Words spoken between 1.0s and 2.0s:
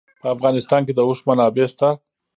اوښ منابع شته.